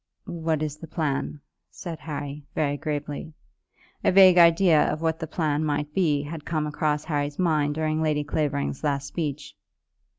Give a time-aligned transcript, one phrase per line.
[0.25, 3.35] "What is the plan?" said Harry, very gravely.
[4.03, 8.01] A vague idea of what the plan might be had come across Harry's mind during
[8.01, 9.55] Lady Clavering's last speech.